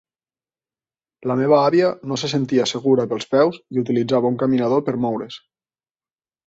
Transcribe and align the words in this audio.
La 1.31 1.35
meva 1.41 1.59
àvia 1.65 1.91
no 2.13 2.19
se 2.23 2.31
sentia 2.33 2.67
segura 2.73 3.07
pels 3.13 3.31
peus 3.37 3.63
i 3.77 3.85
utilitzava 3.87 4.35
un 4.35 4.43
caminador 4.45 4.87
per 4.91 5.01
moure"s 5.07 5.41